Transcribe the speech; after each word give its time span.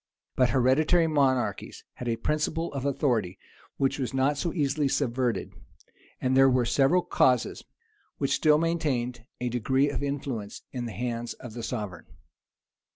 But 0.35 0.49
hereditary 0.49 1.05
monarchies 1.05 1.83
had 1.93 2.07
a 2.09 2.15
principle 2.15 2.73
of 2.73 2.85
authority 2.87 3.37
which 3.77 3.99
was 3.99 4.15
not 4.15 4.35
so 4.35 4.51
easily 4.51 4.87
subverted; 4.87 5.53
and 6.19 6.35
there 6.35 6.49
were 6.49 6.65
several 6.65 7.03
causes 7.03 7.63
which 8.17 8.33
still 8.33 8.57
maintained 8.57 9.27
a 9.39 9.47
degree 9.49 9.91
of 9.91 10.01
influence 10.01 10.63
in 10.71 10.85
the 10.87 10.91
hands 10.91 11.33
of 11.35 11.53
the 11.53 11.61
sovereign. 11.61 12.07